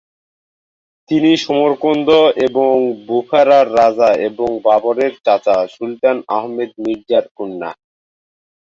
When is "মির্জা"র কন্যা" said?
6.83-7.71